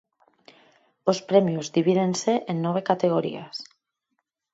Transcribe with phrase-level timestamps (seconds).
[1.11, 3.55] Os premios divídense en nove categorías.